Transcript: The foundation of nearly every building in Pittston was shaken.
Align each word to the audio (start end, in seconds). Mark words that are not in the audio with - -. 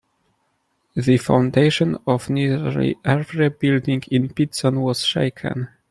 The 0.95 1.17
foundation 1.19 1.95
of 2.07 2.27
nearly 2.27 2.97
every 3.05 3.49
building 3.49 4.01
in 4.09 4.29
Pittston 4.33 4.81
was 4.81 5.05
shaken. 5.05 5.67